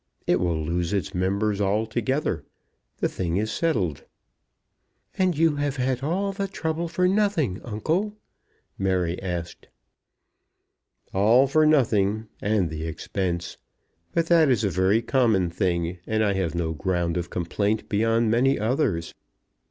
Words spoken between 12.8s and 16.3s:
expense. But that is a very common thing, and